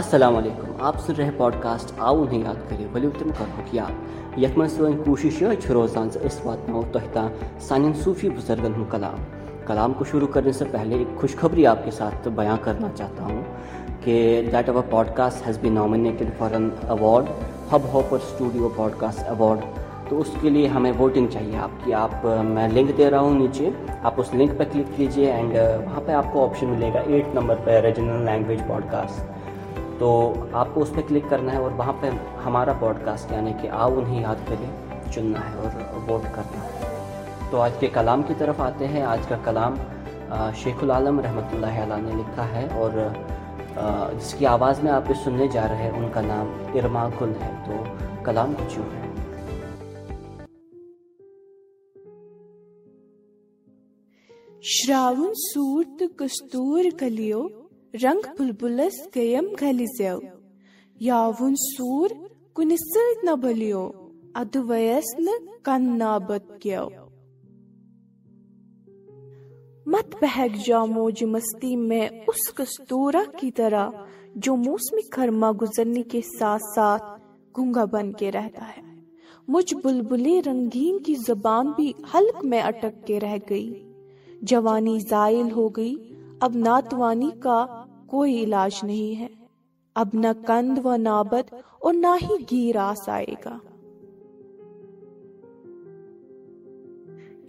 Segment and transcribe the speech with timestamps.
[0.00, 3.62] اَسَلامُ علیکُم آپ سُنٛد رہے پاڈکاسٹ آو نہَ یاد کَرِ بلے تِم کَرو
[4.40, 7.26] یَتھ منٛز کوٗشِش روزان سا اِس بات مےٚ اتححا
[7.66, 9.18] سانٮ۪ن صوٗفی بُزَرگَن ہُنٛد کلام
[9.66, 14.80] کلام کو شروع کرنے سے پہلے ایک خوشخبری آپ کہِ ساتہٕ بیاں کَرن چاہت
[15.16, 17.28] podcast has been nominated for an award
[18.10, 19.60] Hubhopper studio pod cost award
[20.08, 23.70] تہٕ اسہِ ہَمیٚے ووٹِنٛگ چاہے آپ کہِ آ مےٚ لِنٛک دے را ہَو نیچے
[24.02, 25.56] آپ اس لِنٛک پیٚٹھ کِلِک کیٚنٛہہ اینڈ
[25.94, 29.41] واپس آپشن مِلے گا ایٹ نمبر پیٚیہِ ریجنل لینگویج پاڈ کاسٹ
[30.02, 32.06] तो आपको उस पर क्लिक करना है और वहाँ पे
[32.42, 37.56] हमारा पॉडकास्ट यानी कि आओ उन्हें याद करें चुनना है और वोट करना है। तो
[37.56, 39.76] आज के कलाम की तरफ आते हैं। आज का कलाम
[40.52, 43.14] शेखुल आलम रहमत ने लिखा है और
[44.18, 48.54] जिसकी आवाज़ में आप सुनने जा रहे हैं उनका नाम इरमा गुल है। तो कलाम
[48.54, 49.12] कुछ यूँ है।
[54.62, 57.61] श्रावण ہی कस्तूर شاوُن
[58.03, 60.19] रंग बुलबुलस गयम गलिजेव
[61.01, 62.13] यावुन सूर
[62.55, 63.83] कुनि सत न भलियो
[64.35, 66.87] अदवयस न कन नाबत क्यों
[69.85, 74.05] मत बहक जाओ मौज मस्ती में उस कस्तूरा की तरह
[74.37, 77.15] जो मौसमी खरमा गुजरने के साथ साथ
[77.55, 78.83] गूंगा बन के रहता है
[79.49, 83.69] मुझ बुलबुले रंगीन की जबान भी हल्क में अटक के रह गई
[84.43, 85.95] जवानी जायल हो गई
[86.43, 87.59] अब नातवानी का
[88.12, 89.30] कोई इलाज नहीं है।
[89.96, 91.44] अब न कंद व नाबद
[91.84, 93.60] और ना ही गीरास आएगा।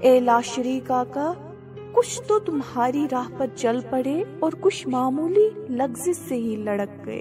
[0.00, 1.02] اے لاشری کا
[1.94, 7.20] کُچھ تو تُمہاری راحت چل پڑے اور کُچھ معموٗلی لغز سی لڑک گے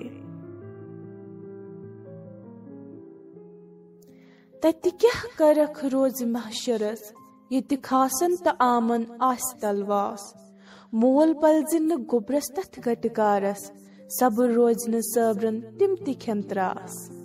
[4.63, 7.11] تتہِ کیاہ کرکھ روزِ ماشرس
[7.51, 10.21] یتہِ خاصن تہٕ آمن آسہِ تلواس
[10.93, 13.71] مول پلزِ نہٕ گوبرس تتھ گٹارس
[14.19, 15.45] صبر روزِ نہٕ صابر
[15.79, 17.24] تِم تہِ کھیٚن ترٛاس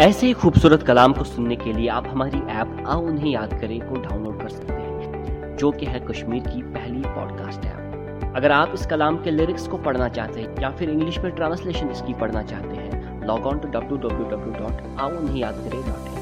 [0.00, 3.80] ऐसे ही खूबसूरत कलाम को सुनने के लिए आप हमारी ऐप आओ उन्हें याद करें
[3.80, 8.70] को डाउनलोड कर सकते हैं जो कि है कश्मीर की पहली पॉडकास्ट ऐप। अगर आप
[8.74, 12.42] इस कलाम के लिरिक्स को पढ़ना चाहते हैं या फिर इंग्लिश में ट्रांसलेशन इसकी पढ़ना
[12.42, 16.16] चाहते हैं log on to W W W dot आओ उन्हें خوٗ ایپ آد ڈاؤن